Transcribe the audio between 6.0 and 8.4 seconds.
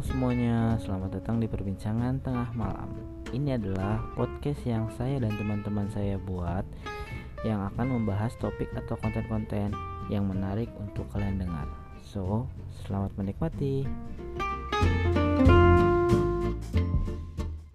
buat yang akan membahas